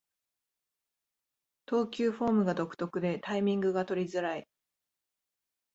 [1.67, 4.47] 投球フォームが独特でタイミングが取りづらい